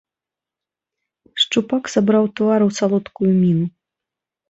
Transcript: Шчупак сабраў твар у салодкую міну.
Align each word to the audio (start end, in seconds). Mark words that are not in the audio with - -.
Шчупак 1.45 1.83
сабраў 1.97 2.25
твар 2.43 2.59
у 2.71 2.73
салодкую 2.81 3.31
міну. 3.41 3.65